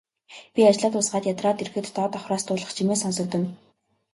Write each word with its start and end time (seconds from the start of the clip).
Би 0.53 0.61
ажлаа 0.71 0.91
дуусгаад 0.93 1.29
ядраад 1.33 1.57
ирэхэд 1.63 1.85
доод 1.95 2.11
давхраас 2.13 2.43
дуулах 2.45 2.71
чимээ 2.75 2.97
сонсогдоно. 2.99 3.49